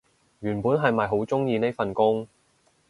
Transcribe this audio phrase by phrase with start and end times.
[0.39, 2.27] 原本係咪好鍾意呢份工